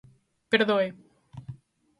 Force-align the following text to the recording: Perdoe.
Perdoe. 0.51 0.87